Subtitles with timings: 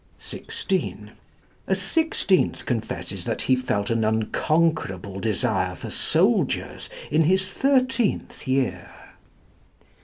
[0.17, 1.11] (16)
[1.67, 8.89] A sixteenth confesses that he felt an unconquerable desire for soldiers in his thirteenth year.